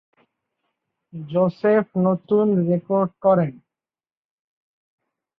[1.13, 3.51] Joseph নতুন record করেন।